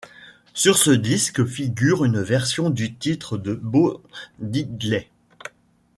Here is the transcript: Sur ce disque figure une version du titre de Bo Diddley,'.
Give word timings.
Sur 0.55 0.79
ce 0.79 0.89
disque 0.89 1.45
figure 1.45 2.03
une 2.05 2.21
version 2.23 2.71
du 2.71 2.95
titre 2.95 3.37
de 3.37 3.53
Bo 3.53 4.01
Diddley,'. 4.39 5.11